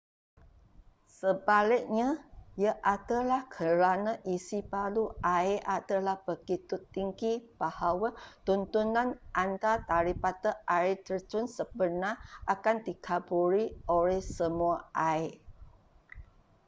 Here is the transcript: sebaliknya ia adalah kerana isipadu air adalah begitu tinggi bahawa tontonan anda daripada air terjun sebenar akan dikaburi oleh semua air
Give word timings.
sebaliknya 1.19 2.07
ia 2.63 2.73
adalah 2.95 3.41
kerana 3.57 4.13
isipadu 4.35 5.03
air 5.37 5.57
adalah 5.77 6.15
begitu 6.29 6.75
tinggi 6.95 7.33
bahawa 7.61 8.09
tontonan 8.47 9.09
anda 9.43 9.73
daripada 9.91 10.51
air 10.79 10.95
terjun 11.05 11.45
sebenar 11.57 12.13
akan 12.53 12.75
dikaburi 12.87 13.65
oleh 13.97 14.21
semua 14.37 14.75
air 15.11 15.31